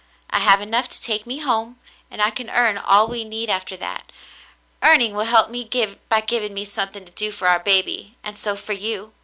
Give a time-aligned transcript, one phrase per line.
[0.31, 3.77] I have enough to take me home, and I can earn all we need after
[3.77, 4.11] that.
[4.81, 5.63] Earning will help me
[6.09, 9.13] by giving me something to do for our baby and so for you.